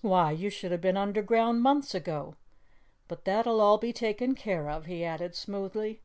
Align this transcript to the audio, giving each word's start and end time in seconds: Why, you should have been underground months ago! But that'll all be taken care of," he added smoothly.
Why, 0.00 0.30
you 0.32 0.48
should 0.48 0.72
have 0.72 0.80
been 0.80 0.96
underground 0.96 1.60
months 1.60 1.94
ago! 1.94 2.36
But 3.08 3.26
that'll 3.26 3.60
all 3.60 3.76
be 3.76 3.92
taken 3.92 4.34
care 4.34 4.70
of," 4.70 4.86
he 4.86 5.04
added 5.04 5.34
smoothly. 5.34 6.00